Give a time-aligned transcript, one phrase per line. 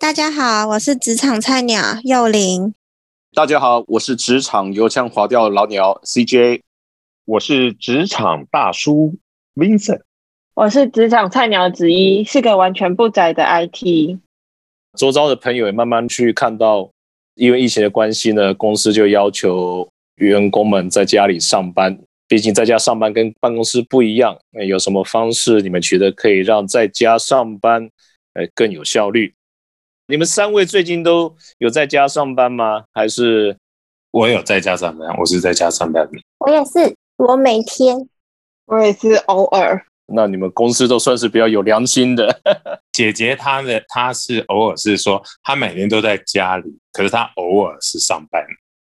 [0.00, 2.72] 大家好，我是职场菜鸟幼玲。
[3.34, 6.60] 大家好，我是职场油腔滑调的老鸟 CJ。
[7.24, 9.16] 我是职场大叔
[9.56, 10.02] Vincent。
[10.54, 14.16] 我是职场菜鸟子一，是个完全不宅的 IT。
[14.96, 16.88] 周遭的朋友也慢慢去看到，
[17.34, 21.98] 因为疫情的关系呢，公司就要求员工们在家里上班。
[22.28, 27.90] 毕竟在家上班跟办公室不一样，那有什么方式你们觉得可以让在家上班，
[28.34, 29.34] 呃，更有效率？
[30.10, 32.82] 你们三位最近都有在家上班吗？
[32.94, 33.54] 还是
[34.10, 35.06] 我有在家上班？
[35.18, 36.08] 我是在家上班。
[36.38, 38.08] 我也是，我每天，
[38.64, 39.84] 我也是偶尔。
[40.06, 42.40] 那你们公司都算是比较有良心的。
[42.90, 48.42] 姐姐她的她是偶尔是说她每天都在家里，可是她偶尔是上班。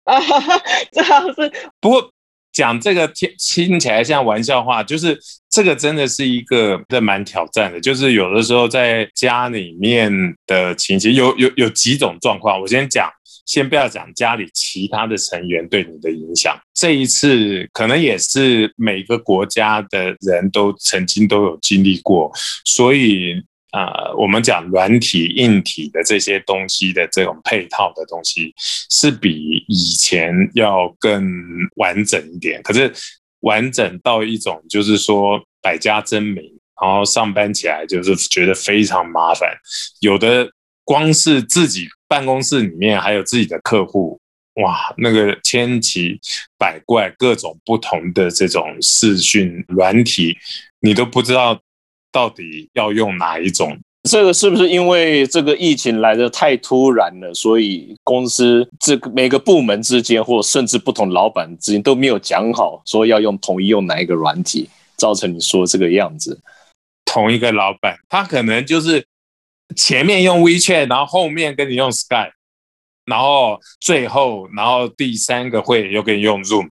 [0.03, 2.11] 啊哈哈，这样是不过。
[2.57, 5.15] 讲这个听听起来像玩笑话，就是
[5.47, 7.79] 这个真的是一个这蛮挑战的。
[7.79, 10.11] 就是有的时候在家里面
[10.47, 12.59] 的情形，有有有几种状况。
[12.59, 13.07] 我先讲，
[13.45, 16.57] 先不要讲家里其他的成员对你的影响。
[16.73, 22.31] 这一次可能也是每个国家的人都曾经都有经历过，
[22.65, 23.35] 所以。
[23.77, 28.51] 啊，我们讲软体、硬体的这些东西的这种配套的东西，
[28.89, 31.23] 是比以前要更
[31.75, 32.59] 完整一点。
[32.63, 32.91] 可是
[33.41, 36.43] 完整到一种就是说百家争鸣，
[36.81, 39.47] 然后上班起来就是觉得非常麻烦。
[39.99, 40.49] 有的
[40.83, 44.19] 光是自己办公室里面还有自己的客户，
[44.63, 46.19] 哇，那个千奇
[46.57, 50.35] 百怪、各种不同的这种视讯软体，
[50.79, 51.61] 你都不知道。
[52.11, 53.77] 到底要用哪一种？
[54.09, 66.39] 这个是不是因为这个疫情来的太突然了，所以公司这个每个部门之间，或甚至不同老板之间都没有讲好，说要用统一用哪一个软体，造成你说这个样子。
[67.03, 69.05] 同一个老板，他可能就是
[69.75, 72.31] 前面用 WeChat，然后后面跟你用 Skype，
[73.05, 76.69] 然后最后，然后第三个会又跟你用 Zoom。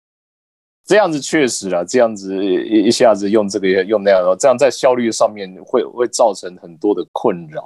[0.86, 7.62] 这样子确实啊，这样子一一下子用这个用那样，这样在效率上面会会造成很多的困扰。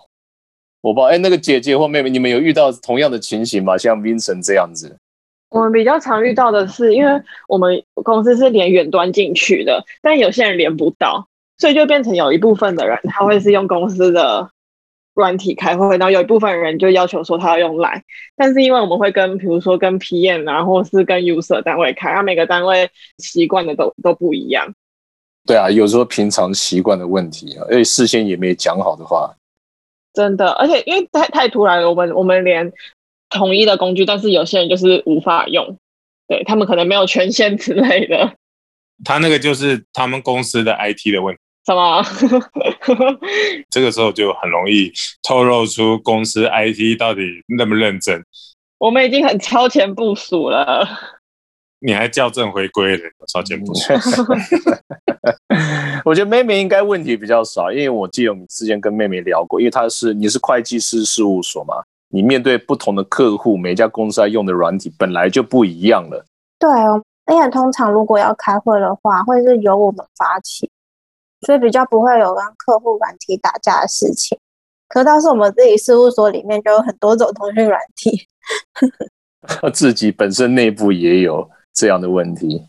[0.83, 3.79] 我不知道，哎，那个姐姐或妹妹，你们有遇到同样的情形吗？
[3.79, 4.95] 像 Vincent 这样子，
[5.49, 14.51] 我们比较常遇到的是，因为我们公司是连远端进去的，但有些人连不到，所以就变成有一部分的人他会是用公司的。
[15.15, 18.03] 软体开会，然后有一部分人就要求说他要用来，
[18.37, 24.75] 但是因为我们会跟，比如说跟 PM 啊，或是跟 user 单位开，他每个单位习惯的都都不一样。
[25.47, 29.35] 对啊，有时候平常习惯的问题啊，而且事先也没讲好的话，
[30.13, 32.73] 真的，而且因为太太突然了，我们我们连
[33.31, 35.77] 统一的工具，但是有些人就是无法用，
[36.27, 38.35] 对他们可能没有权限之类的。
[39.05, 41.41] 他那个就是他们公司的 IT 的问题。
[41.67, 42.05] 什么？
[43.71, 44.93] 这个时候就很容易
[45.23, 47.23] 透露出公司 IT 到底
[47.57, 48.23] 那么认真。
[48.79, 50.87] 我们已经很超前部署了。
[51.81, 53.93] 你还校正回归了，超前部署。
[56.05, 61.75] 我觉得妹妹应该问题比较少，因为我记得我们之前跟妹妹聊过，因为她是你是会计师事务所嘛，
[62.09, 66.25] 你面对不同的客户，每家公司在用的软体本来就不一样了。
[66.59, 66.71] 对，
[67.27, 70.71] 而且通常如果要开会的话，会是由我们发起。
[71.45, 74.39] 所以比较不会有跟客户软体打架的事情，
[74.89, 78.29] 可倒是我们自己事务所里面就有很多种通讯软体，
[79.73, 82.67] 自己本身内部也有这样的问题。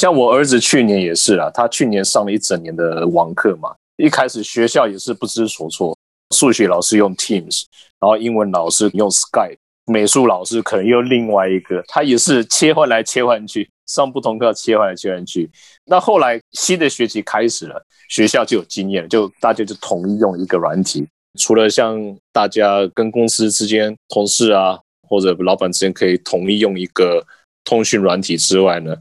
[0.00, 5.96] 像我儿子去年也是啦，他去年上了一整年的网课嘛，一开始学校也是不知所措，
[6.34, 7.64] 数学老师用 Teams，
[8.00, 13.68] 然后英文老师用 Skype，美术老师可能又另外一个，他也是切换来切换去。
[13.84, 15.50] 上不同课切换来切换去，
[15.84, 21.06] 那后来新的学期开始了，学校就有经验，就大家就统一用一个软体。
[21.38, 22.00] 除了像
[22.32, 27.22] 大家跟公司之间、同事啊或者老板之间可以统一用一个
[27.64, 28.96] 通讯软体之外呢，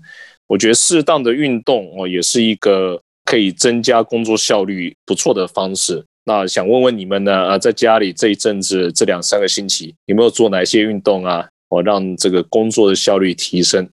[0.48, 6.04] 我觉得适当的运动哦，也是一个可以增加工作效率不错的方式。
[6.24, 7.34] 那想问问你们呢？
[7.34, 11.48] 啊，在家里这一阵子这两三个星期有没有做哪些运动啊？
[11.70, 13.90] 哦，让这个工作的效率提升？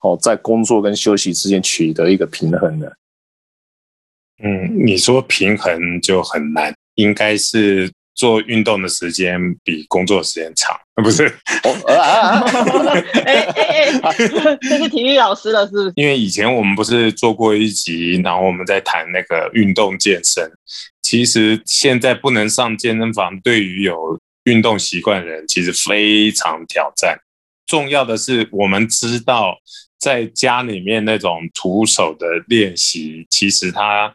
[0.00, 2.86] 哦，在工作跟休息之间取得一个平衡呢。
[4.42, 11.26] 嗯，你说平衡就很难，应该是做运动的时间比工作时间长，不是？
[11.86, 12.40] 哎
[13.24, 14.14] 哎哎，
[14.62, 15.92] 这是体育老师了，是不是？
[15.94, 20.50] 因为以前我们不是做过一集，然后我们在谈那个运动健身。
[21.08, 27.18] 其实现在不能上健身房，对于有运动习惯的人，其实非常挑战。
[27.66, 29.56] 重要的是，我们知道。
[29.98, 34.14] 在家里面那种徒手的练习，其实它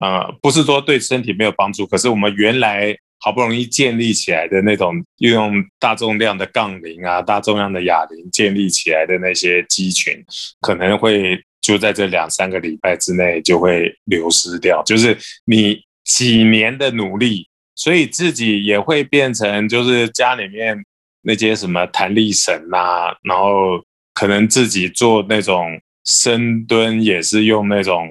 [0.00, 10.20] 呃不是说对身体没有帮助，可是我们原来好不容易建立起来的那种，又用大重量的杠铃啊、大重量的哑铃建立起来的那些肌群，
[10.60, 14.82] 可能会就在这两三个礼拜之内就会流失掉。
[14.82, 15.80] 就是你
[16.16, 20.84] 几年的努力，所以自己也会变成就是家里面
[21.22, 23.82] 那些什么弹力绳啊，然后
[24.14, 28.08] 可能自己做那种深蹲也是用那种。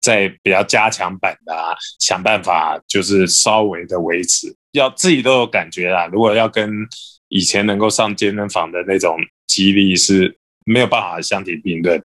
[0.00, 1.52] 在比较加强版的，
[1.98, 6.06] 想办法就是稍微的维持，要自己都有感觉啦。
[6.06, 6.70] 如果要跟
[7.28, 9.18] 以前能够上健身房的那种
[9.48, 12.00] 激励是没有办法相提并论，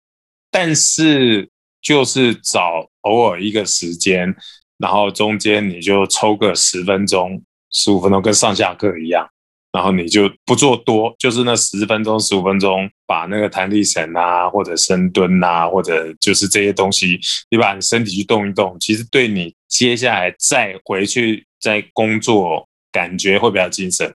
[0.50, 1.49] 但是
[1.81, 4.34] 就是找偶尔一个时间，
[4.81, 7.41] 然后中间你就抽个十分钟、
[7.71, 9.29] 十五分钟，跟上下课一样。
[9.73, 24.12] 然后你就不做多，就是那十分钟、十五分钟，把那个弹力绳啊，或者深蹲啊，或者就是这些东西，你把你身体去动一动，其实对你接下来再回去再工作，感觉会比较精神。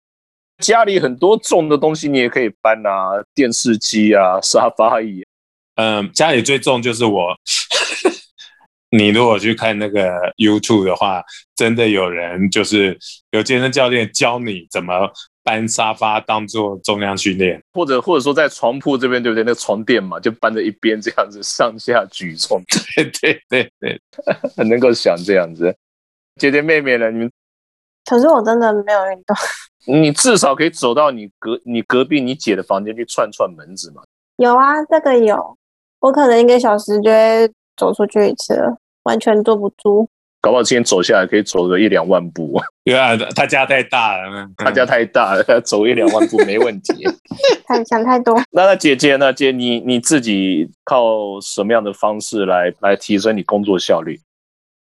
[0.62, 5.24] 家里很多重的东西你也可以搬啊，电视机啊，沙发椅。
[5.76, 7.34] 嗯，家里最重就是我。
[8.98, 11.24] 你如果去看那个 YouTube 的话，
[11.56, 12.98] 真的有人就是
[13.32, 15.12] 有健身教练教你怎么。
[15.48, 19.44] 搬沙发当做重量训练，或者或者说在床铺这边，对不对？
[19.44, 22.60] 那个床垫嘛，就搬着一边这样子上下举重，
[22.96, 24.02] 对对对对，
[24.58, 25.72] 很 能够想这样子。
[26.38, 27.12] 姐姐妹妹呢？
[27.12, 27.32] 你们？
[28.10, 29.38] 可是我真的没有运动。
[29.86, 34.02] 你至少可以走到你隔你隔壁你姐的房间去串串门子嘛？
[34.38, 35.56] 有啊，这个有。
[36.00, 37.48] 我可能一个小时就会
[37.78, 40.07] 走出去一次了，完全坐不住。
[40.42, 42.62] 搞不好今天走下来可以走个一两万步。
[42.84, 47.04] 对啊，他家太大了，他家太大了，走一两万步没问题。
[47.66, 48.40] 太想太多。
[48.52, 49.34] 那那姐姐呢？
[49.34, 54.19] 姐，你你自己靠什么样的方式来来提升你工作效率？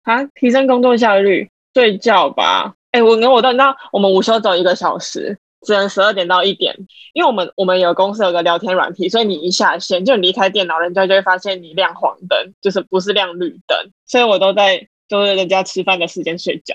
[0.05, 2.75] 啊，提升工作效率，睡觉吧。
[2.93, 6.75] 哎，我跟我都知道，我们午休走一个小时，只能十二点到一点。
[7.15, 13.77] 因为我们我们有公司有个聊天软体，所以你一下线就离开电脑，人家就会发现你亮黄灯，就是不是亮绿灯。
[14.07, 14.89] 所以我都在。
[15.09, 16.75] 就是人家吃饭的时间睡觉，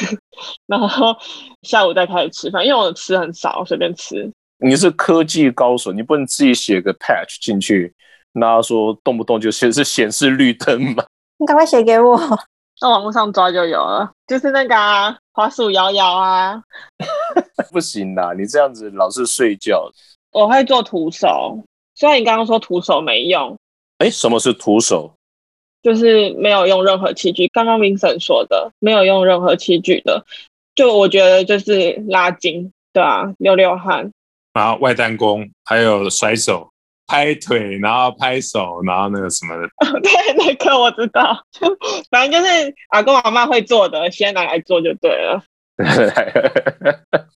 [0.68, 1.16] 然后
[1.62, 4.30] 下午再开始吃饭，因为我吃很少，随便吃。
[4.58, 7.94] 你是科技高手，你不能自己写个 patch 进去，
[8.32, 11.06] 那说动不动就显示显示绿灯嘛？
[11.38, 12.18] 你赶快写给我，
[12.80, 16.62] 到网络上抓就有了，就是那个滑鼠摇摇啊。
[17.72, 19.90] 不行啦，你这样子老是睡觉。
[20.32, 21.62] 我会做徒手，
[21.94, 23.56] 虽然你刚刚说徒手没用。
[23.98, 25.14] 哎，什么是徒手？
[25.82, 30.24] 就是没有用任何器具，刚刚 Vincent 说的没有用任何器具的，
[30.74, 34.10] 就我觉得就是拉筋，对啊，流流汗，
[34.54, 36.70] 然后外单弓，还有甩手、
[37.06, 39.68] 拍腿，然后拍手，然后那个什么的。
[40.00, 41.44] 对，那个我知道，
[42.10, 45.42] 反正就是阿公阿妈会做的，先拿来做就对了。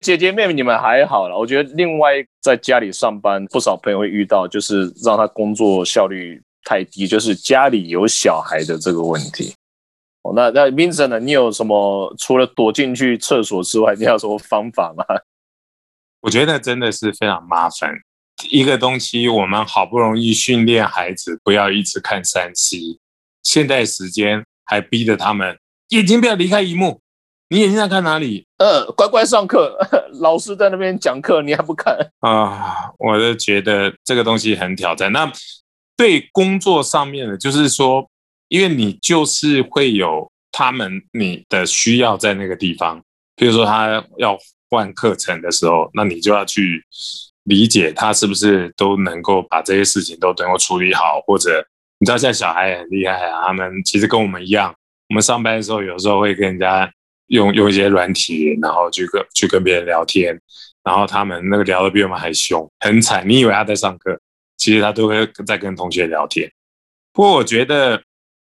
[0.00, 6.42] 姐姐妹妹你们还好了，我觉得另外在家里上班，不少朋友会遇到，就是让他工作效率。
[6.68, 9.54] 太低，就是家里有小孩的这个问题。
[10.22, 11.20] 哦，那那 Vincent 呢？
[11.20, 15.04] 你有什么除了躲进去厕所之外，你有什么方法吗？
[16.22, 17.94] 我觉得真的是非常麻烦。
[18.50, 22.98] 一个东西，我们好不容易训练孩子不要一直看三 C，
[23.42, 25.58] 现在时间还逼着他们
[25.88, 27.00] 眼睛不要离开荧幕。
[27.48, 28.44] 你眼睛在看哪里？
[28.58, 29.78] 呃，乖乖上课，
[30.18, 32.90] 老师在那边讲课，你还不看啊？
[32.98, 35.12] 我就觉得这个东西很挑战。
[35.12, 35.32] 那
[35.96, 38.10] 对工作上面的，就是说，
[38.48, 43.00] 因为你就是会有他们你的需要在那个地方，
[43.36, 44.36] 比如说他要
[44.68, 46.84] 换课程的时候，那你就要去
[47.46, 51.66] 理解他是不是都能够把这些事情都能够处理好，或者
[51.98, 54.74] 你知道现在小孩也很厉害啊，他们其实跟我们一样，
[55.08, 56.92] 我们上班的时候有时候会跟人家
[57.28, 60.38] 用用一些软体，然后去跟去跟别人聊天，
[60.84, 64.20] 然后他们那个聊的比我们还凶，很惨，你以为他在上课？
[64.56, 66.50] 其实他都会在跟同学聊天，
[67.12, 68.02] 不过我觉得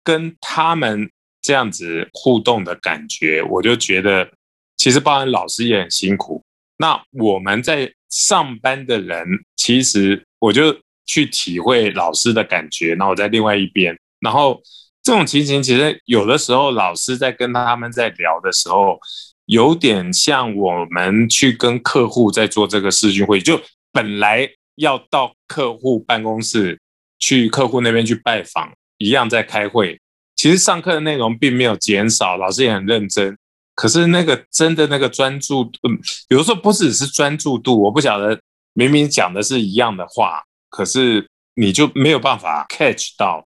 [0.02, 1.08] 跟他们
[1.40, 4.28] 这样子互动的感觉，我就觉得
[4.76, 6.42] 其实包含老师也很辛苦。
[6.76, 9.26] 那我们在上班的人，
[9.56, 12.90] 其实我就去体会老师的感觉。
[12.94, 14.62] 然后我在另外一边，然后
[15.02, 19.00] 这种情形其实有的时候老师在跟他们在聊的时候，
[19.46, 24.48] 有点像我们去跟客户在做这个视讯会，就本来。
[24.76, 26.80] 要到客户办公室
[27.18, 30.00] 去，客户那边去拜访，一样在开会。
[30.34, 33.36] 其实上课的内容并没有减少，老师也很认真。
[33.74, 35.98] 可是那个真的那个专注，嗯，
[36.28, 38.38] 有时候不只是专注度，我不晓得
[38.74, 43.46] 明明讲的是一样的话，可是你就没有办法 catch 到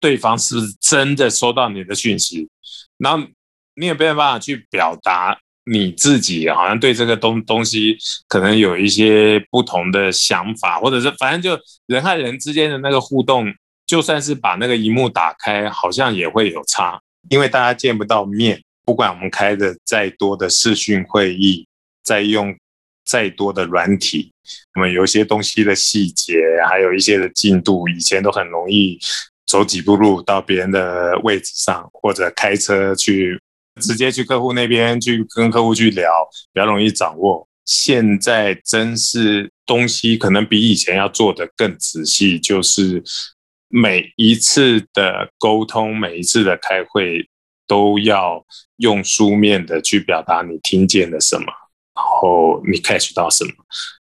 [0.00, 2.48] 对方是不是真的收到你的讯息。
[2.98, 3.26] 然后
[3.74, 7.96] 你也没有办法去表达你自己，好像对这个东东西
[8.28, 13.52] 可能有一些不同的想法，或者是反正就人和人之间的那个互动，
[13.86, 18.62] 就算是把那个荧幕打开，好像也会有差，因为大家见不到面。
[18.84, 21.66] 不管我们开的再多的视讯会议，
[22.02, 22.54] 再用
[23.04, 24.32] 再多的软体，
[24.74, 26.38] 我们有些东西的细节，
[26.68, 28.98] 还有一些的进度，以前都很容易
[29.46, 33.40] 走几步路到别人的位置上，或者开车去
[33.80, 36.10] 直接去客户那边去跟客户去聊，
[36.52, 37.46] 比较容易掌握。
[37.64, 43.02] 现在真是东西可能比以前要做的更仔细，就是
[43.68, 47.26] 每一次的沟通，每一次的开会。
[47.66, 48.44] 都要
[48.76, 51.46] 用书面的去表达你听见了什么，
[51.94, 53.52] 然后你 catch 到什么，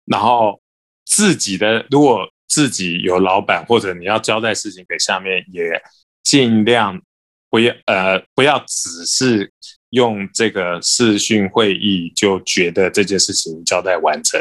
[0.05, 0.61] 然后
[1.05, 5.81] 自己的如果自己有老板或者你要交代事情给下面，也
[6.23, 7.01] 尽量
[7.49, 9.51] 不要呃不要只是
[9.91, 14.41] 用这个视讯会议就觉得这件事情交代完成，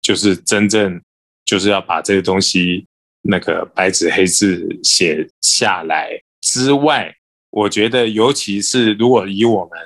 [0.00, 1.00] 就是真正
[1.44, 2.86] 就是要把这些东西
[3.22, 7.14] 那个白纸黑字写下来之外。
[7.54, 9.78] 我觉得，尤其是如果以我们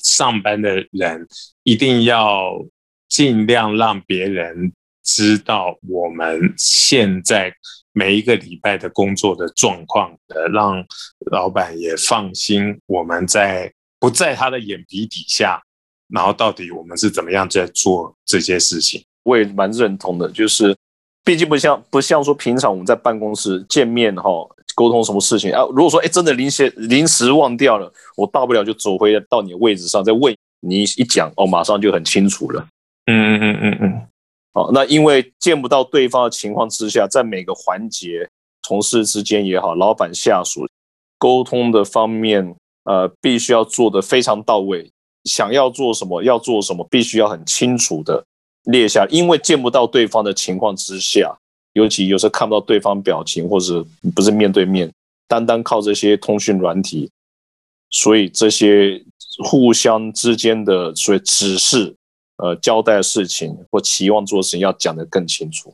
[0.00, 1.26] 上班的人，
[1.64, 2.52] 一定要
[3.08, 7.52] 尽量让别人知道我们现在
[7.92, 10.86] 每一个礼拜的工作的状况，的让
[11.32, 12.78] 老板也放心。
[12.86, 15.60] 我们在不在他的眼皮底下，
[16.10, 20.30] 然后到底我们是怎么样在做这些事情，我也蛮认同的。
[20.30, 20.76] 就是，
[21.24, 24.30] 毕竟不像不像说平常我们在办公室见面哈。
[24.80, 25.60] 沟通什么事情啊？
[25.74, 32.66] 如果说哎，真的临时临时忘掉了，我大不了就走回到你的位置上再问你一讲哦，马上就很清楚了。
[33.04, 34.02] 嗯嗯嗯嗯嗯。
[34.54, 38.26] 好，那因为见不到对方的情况之下，在每个环节，
[38.62, 40.66] 同事之间也好，老板下属
[41.18, 44.90] 沟通的方面，呃，必须要做的非常到位。
[45.24, 48.24] 想要做什么，要做什么，必须要很清楚的
[48.64, 49.06] 列下。
[49.10, 51.36] 因为见不到对方的情况之下。
[51.74, 53.84] 尤其有时候看不到对方表情，或者
[54.14, 54.92] 不是面对面，
[55.28, 57.10] 单单靠这些通讯软体，
[57.90, 59.00] 所以这些
[59.44, 61.94] 互相之间的所以指示、
[62.38, 65.72] 呃交代的事情或期望做的事情要讲得更清楚。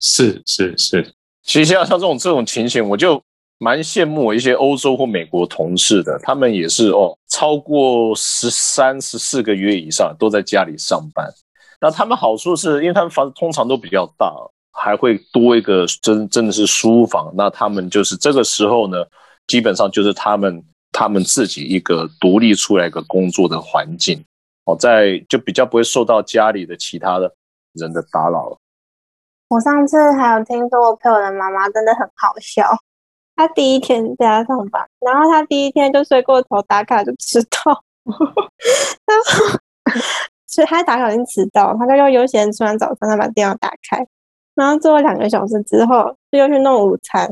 [0.00, 1.14] 是是是，
[1.44, 3.22] 其实像像这种这种情形，我就
[3.58, 11.32] 蛮羡慕一些欧洲或美国同事的，他们也是哦，超过十三十四个月以上都在家里上班。
[11.80, 14.34] 那他们好处是因为他们房子通常都比较大。
[14.84, 18.98] 还会多一个真真的是书房，那他们就是这个时候呢，
[19.46, 20.60] 基本上就是他们
[20.90, 24.24] 他们自己一个独立出来一个工作的环境
[24.64, 27.32] 哦，在就比较不会受到家里的其他的
[27.74, 28.58] 人的打扰。
[29.48, 32.66] 我上次还有听说我朋友的妈妈真的很好笑，
[33.36, 37.84] 她第一天在家上班，然后她第一天就睡过头打卡就迟到，
[39.06, 39.60] 然后
[40.48, 44.04] 所以她打卡已经迟到，她就又悠闲吃完早餐，她把电脑打开。
[44.54, 47.28] 然后做了两个小时之后，就又去弄午餐，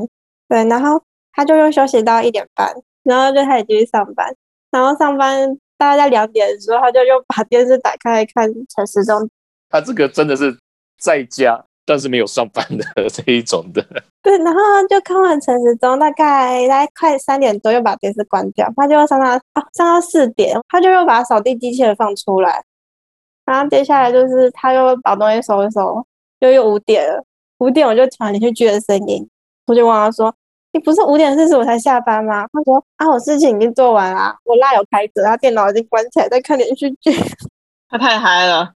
[0.49, 1.01] 对，然后
[1.33, 2.73] 他就又休息到一点半，
[3.03, 4.27] 然后就开始继续上班。
[4.71, 9.29] 然后上班大概在两点的时候，他就又把电视打开来看陈时中。
[9.69, 10.57] 他这个真的是
[10.99, 13.85] 在家，但是没有上班的 这一种的。
[14.23, 14.59] 对，然后
[14.89, 22.63] 就看完陈时中，大概大概快三点多又把电视关掉，他就又上到啊上到四点，他就又把扫地机器人放出来，
[23.45, 26.05] 然后接下来就是他又把东西收一收。
[26.41, 27.23] 就又五点了，
[27.59, 29.25] 五点我就传连续剧的声音，
[29.67, 30.35] 我就问他说
[30.73, 37.13] ：“你不是五点四十我才下班吗？”他说：“啊，我事情已经做完啦，我蜡有开着，他电脑已经关起来，在看连续剧。
[37.87, 38.73] ”他太嗨了。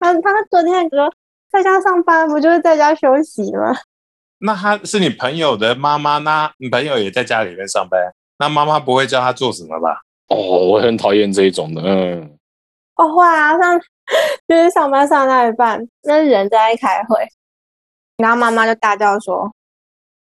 [0.00, 1.12] 他他昨天说
[1.50, 3.72] 在家上班，不就是在家休息吗？
[4.40, 10.00] 那他是你朋友的妈妈，那你朋友也在家里面上班，那妈妈不会叫他做什么吧？
[10.28, 12.36] 哦，我很讨厌这一种的，嗯。
[12.96, 13.80] 哦，会啊，上。
[14.48, 17.26] 就是上班上到一半，那人在开会，
[18.16, 19.50] 然后妈妈就大叫说：“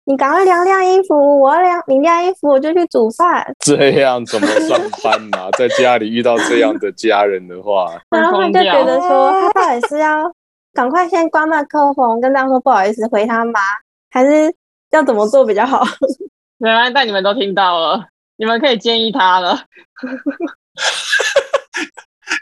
[0.04, 5.50] 你赶快晾晾衣服，我要晾，你晾衣服我就去煮饭。”这样怎么上班呢？
[5.56, 10.30] 在家里遇到这样的家人的话， 然后他就觉得说，他到底是要
[10.74, 13.60] 赶快先关麦克风，跟他说不好意思回他妈，
[14.10, 14.54] 还是
[14.90, 15.84] 要怎么做比较好？
[16.58, 18.06] 没关系，但你们都听到了，
[18.36, 19.58] 你们可以建议他了。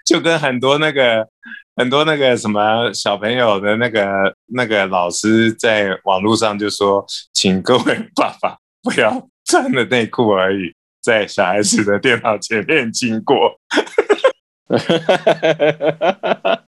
[0.05, 1.27] 就跟很多那个
[1.77, 13.59] 很多那个什么小朋友的那个那个老师在网络上就说，请各位爸爸不要穿着内裤而已，在小孩子的电脑前面经过。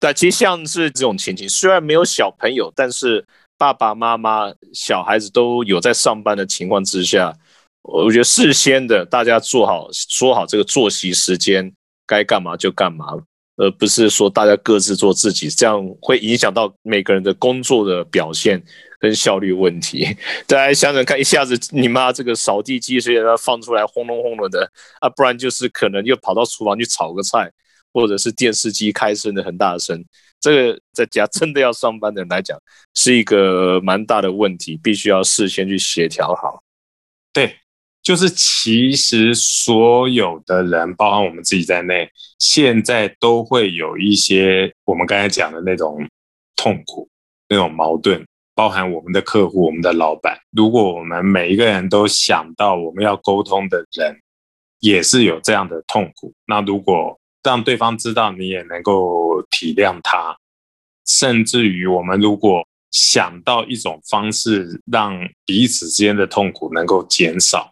[0.00, 7.36] 但其实像是这种情形，虽然没有小朋友，但是爸爸妈妈、小孩子都有在上班的情况之下。
[7.82, 11.72] 我觉得事先的大家做好说好这个作息时间，
[12.08, 13.06] 该干嘛就干嘛，
[13.58, 18.60] 而不是说大家各自做自己，这样会影响到每个人的工作的表现
[18.98, 20.16] 跟效率问题。
[20.48, 24.68] 大家想想看，一下子你妈这个扫地机器人要放出来轰隆轰隆的
[25.00, 27.52] 啊，不然就是可能又跑到厨房去炒个菜，
[27.92, 30.04] 或者是电视机开声的很大声。
[30.40, 32.56] 这个在家真的要上班的人来讲，
[32.94, 36.62] 是一个蛮大的问题，必须要事先去协调好。
[37.32, 37.56] 对，
[38.08, 46.08] 就是其实所有的人，包含我们自己在内，现在都会有一些我们刚才讲的那种
[46.56, 47.06] 痛苦、
[47.50, 50.38] 那种矛盾，包含我们的客户、我们的老板。
[50.52, 54.18] 如果我们每一个人都想到我们要沟通的人
[54.80, 60.34] 也是有这样的痛苦，那如果让对方知道你也能够体谅他，
[61.06, 67.70] 甚至于我们如果想到一种方式，让彼此之间的痛苦能够减少，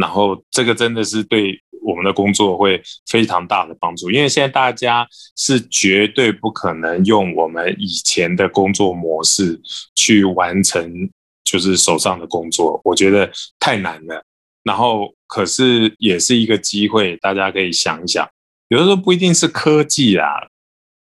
[0.00, 4.10] 然后这个真的是对我们的工作会非常大的帮助。
[4.10, 9.60] 因为现在大家是绝对不可能用我们以前的工作模式
[9.94, 11.10] 去完成，
[11.44, 14.24] 就是手上的工作，我觉得太难了。
[14.62, 18.26] 然后可是也是一个机会，大家可以想一想。
[18.68, 20.48] 有的时候不一定是科技啦，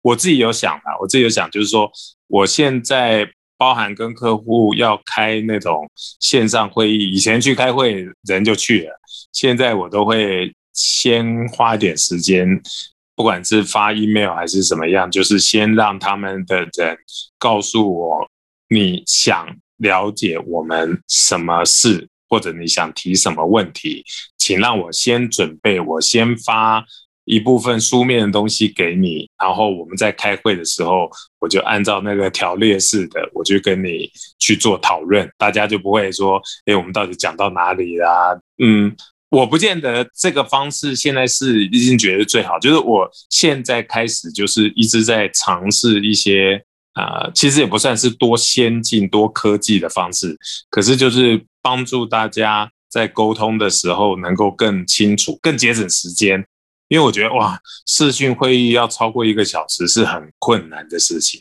[0.02, 1.90] 我自己有想啊，我自己有想，就是说，
[2.26, 5.88] 我现在包含跟客户要开那种
[6.20, 9.00] 线上会议，以前去开会人就去了，
[9.32, 12.46] 现在我都会先花点时间，
[13.14, 16.96] 不管是发 email 还是怎么样，就是先让他们的人
[17.38, 18.28] 告诉我
[18.68, 19.46] 你想
[19.76, 24.04] 了解我们什么事，或者你想提什么问题，
[24.36, 26.84] 请让我先准备，我先发。
[27.24, 31.08] 一部分书面的东西给你，然后我们在开会的时候，
[31.40, 38.38] 我就按照那个条列式的，我就跟你去做讨论，大家就不会说，哎，我们到底讲到哪里啦？
[38.62, 38.94] 嗯，
[39.30, 50.36] 我不见得这个方式现在是已经觉得最好，就是我现在开始就是一直在尝试一些啊，其实也不算是多先进、多科技的方式，
[50.70, 56.44] 可是就是帮助大家在沟通的时候能够更清楚、更节省时间。
[56.88, 61.40] 因为我觉得哇，视讯会议要超过一个小时是很困难的事情，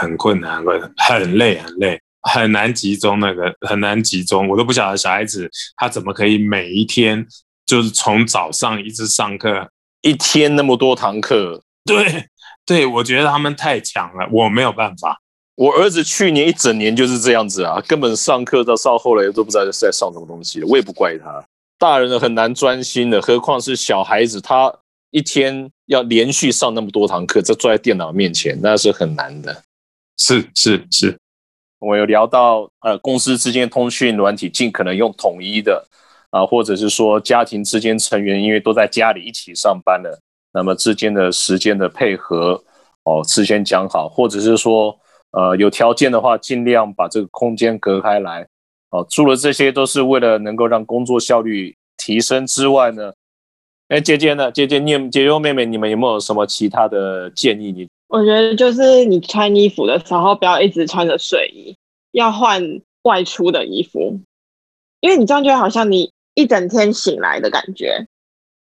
[0.00, 3.20] 很困难，很很累，很累，很难集中。
[3.20, 7.26] 那个很难集中，我都不晓得小孩子他怎么可以每一天
[7.66, 9.68] 就是从早上一直上课，
[10.00, 11.62] 一天那么多堂课。
[11.84, 12.26] 对，
[12.64, 15.20] 对我觉得他们太强了，我没有办法。
[15.54, 20.66] 我儿子去年一整年就是这样子啊，根本上课到上后来都不知道在上什么东西了。
[20.66, 21.44] 我也不怪他。
[21.78, 24.74] 大人很难专心的，何况是小孩子，他
[25.10, 29.62] 一天要连续上那么多堂课，这坐在电脑面前，那是很难的。
[30.16, 31.16] 是是是，
[31.78, 35.86] 我有聊到，呃，公司之间通讯软体尽可能用统一的，
[36.30, 40.18] 啊，或者是说家庭之间成员因为都在家里一起上班的，
[40.52, 42.60] 那么之间的时间的配合，
[43.04, 44.98] 哦，事先讲好，或者是说，
[45.30, 48.48] 呃，有条件的话，尽量把这个空间隔开来。
[48.90, 53.12] 哦，除了这些都是为了能够让工作效率提升之外呢，
[53.88, 54.50] 哎，姐姐呢？
[54.50, 57.70] 姐姐，你姐姐妹妹，你们有没有什么其他的建议？
[57.70, 61.76] 你我觉得就是你穿衣服的时候不要一直穿着睡衣，
[62.12, 62.62] 要换
[63.02, 64.18] 外出的衣服，
[65.00, 68.06] 因为你这样就好像你一整天醒来的感觉，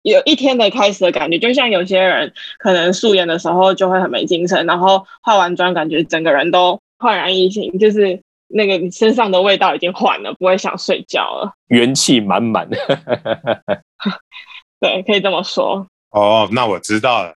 [0.03, 8.21] 有一天的开始的感觉，就像有些人可能素颜的时候就会很没精神，然后化完妆感觉整个人都焕然一新，就是。
[8.49, 12.69] 那个你身上的味道已经换了，不会想睡觉了，元气满满。
[14.81, 15.87] 对，可以这么说。
[16.11, 17.35] 哦，那我知道了，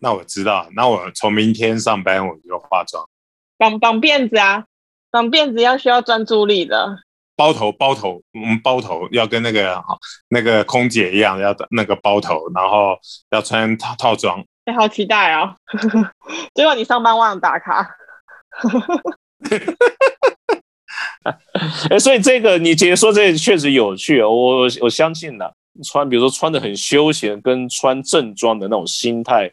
[0.00, 3.06] 那我知道，那我从明天上班我就化妆，
[3.56, 4.64] 绑绑辫子啊，
[5.10, 6.98] 绑辫子要需要专注力的。
[7.36, 9.80] 包头，包头，我们包头要跟那个
[10.28, 12.98] 那个空姐一样，要那个包头，然后
[13.30, 14.44] 要穿套套装。
[14.64, 15.54] 哎，好期待哦！
[16.52, 17.88] 结果你上班忘了打卡。
[21.90, 25.54] 哎，所以这个你姐姐说这确实有趣，我我相信的。
[25.84, 29.48] 穿比如说穿的很休闲，跟穿正装的那种心态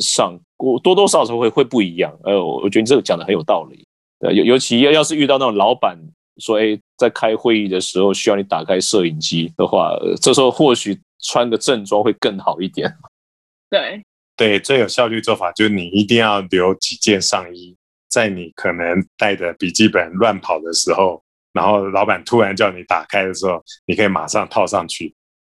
[0.00, 2.16] 上，我多多少少会会不一样。
[2.22, 3.84] 呃，我觉得你这个讲的很有道理。
[4.20, 5.98] 呃，尤尤其要要是遇到那种老板
[6.36, 12.92] 说，哎，在开会议的时候需要你打开摄影机的话，这时候或许穿个正装会更好一点。
[13.68, 14.00] 对
[14.36, 17.74] 对，最有效率做法就是你一定要留几件上衣。
[18.08, 25.14] 在你可能带着笔记本乱跑的时候，然后老板突然叫你打开的时候，你可以马上套上去。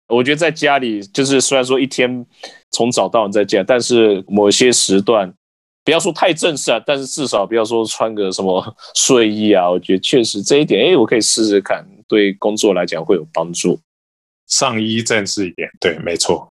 [0.08, 2.26] 我觉得在家里，就是虽然说一天
[2.72, 5.32] 从早到晚在家，但是某些时段，
[5.86, 8.64] 不不要说太正式啊，但是至少不要说穿个什么
[8.96, 9.70] 睡衣啊。
[9.70, 13.78] 我觉得确实这一点，哎，我可以试试看，对工作来讲会有帮助。
[14.48, 16.50] 上衣正式一点，对，没错。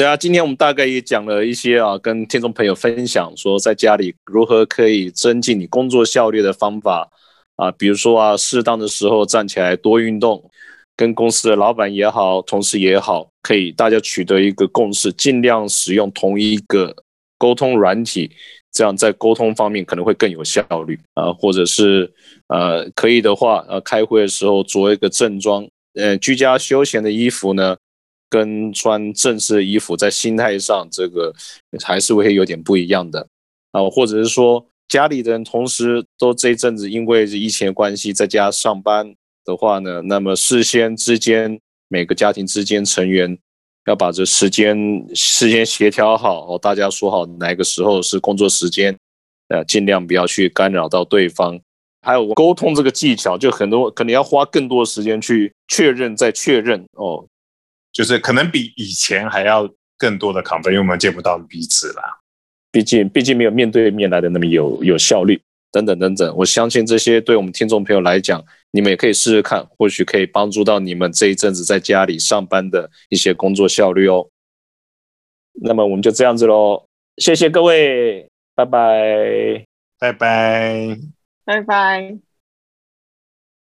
[0.00, 7.06] 对啊，今天我们大概也讲了一些啊，跟听众朋友分享说，在家里如何可以增进你工作效率的方法
[7.56, 10.42] 啊，比如说啊，适当的时候站起来多运动，
[10.96, 16.96] 跟公司的老板也好，同事也好，可以大家取得一个共识，尽量使用同一个
[17.36, 18.30] 沟通软体，
[18.72, 22.10] 这样在沟通方面可能会更有效率啊，或者是
[22.48, 27.76] 呃，可以的话，呃，开会的时候着一个正装，呃，居家休闲的衣服呢。
[28.30, 31.34] 跟穿正式的衣服，在心态上，这个
[31.82, 33.26] 还是会有点不一样的
[33.72, 39.14] 啊，或者是说家里的人同时都这一阵子因为疫情的关系在家上班
[39.44, 43.36] 的话呢，那么事先之间每个家庭之间成员
[43.86, 44.76] 要把这时间
[45.14, 48.96] 事先协调好，哦，大家说好哪个时候是工作时间，
[49.48, 51.58] 呃，尽量不要去干扰到对方，
[52.02, 57.26] 还有沟通这个技巧，就很多可能要花更多时间去确认再确认哦。
[57.92, 62.18] 就是可能比以前还要更多的亢奋，因为我们见不到彼此啦。
[62.72, 65.40] 毕竟，毕竟没有面对面来的那么有有效率，
[65.72, 66.36] 等等等等。
[66.36, 74.28] 我相信这些对我们听众朋友来讲，你们也可以试试看，或许可以帮助到你们这一阵子在家里上班的一些工作效率哦。
[75.62, 79.64] 那么我们就这样子喽，谢谢各位，拜拜，
[79.98, 80.96] 拜拜，
[81.44, 82.29] 拜拜。